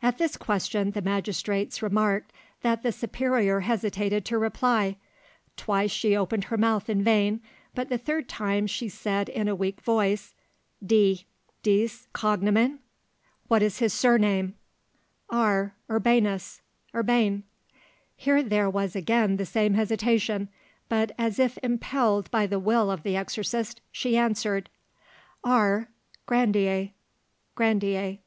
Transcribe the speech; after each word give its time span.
At 0.00 0.16
this 0.18 0.36
question 0.36 0.92
the 0.92 1.02
magistrates 1.02 1.82
remarked 1.82 2.32
that 2.62 2.84
the 2.84 2.92
superior 2.92 3.60
hesitated 3.60 4.24
to 4.26 4.38
reply; 4.38 4.94
twice 5.56 5.90
she 5.90 6.16
opened 6.16 6.44
her 6.44 6.56
mouth 6.56 6.88
in 6.88 7.02
vain, 7.02 7.40
but 7.74 7.88
the 7.88 7.98
third 7.98 8.28
time 8.28 8.68
she 8.68 8.88
said 8.88 9.28
in 9.28 9.48
a 9.48 9.56
weak 9.56 9.80
voice— 9.80 10.36
D. 10.86 11.24
Dic 11.64 11.90
cognomen? 12.12 12.78
What 13.48 13.60
is 13.60 13.80
his 13.80 13.92
surname? 13.92 14.54
R. 15.30 15.74
Urbanus. 15.90 16.60
Urbain. 16.94 17.42
Here 18.14 18.40
there 18.40 18.70
was 18.70 18.94
again 18.94 19.36
the 19.36 19.44
same 19.44 19.74
hesitation, 19.74 20.48
but 20.88 21.10
as 21.18 21.40
if 21.40 21.58
impelled 21.60 22.30
by 22.30 22.46
the 22.46 22.60
will 22.60 22.92
of 22.92 23.02
the 23.02 23.16
exorcist 23.16 23.80
she 23.90 24.16
answered: 24.16 24.70
R. 25.42 25.88
Grandier. 26.24 26.90
Grandier. 27.56 28.18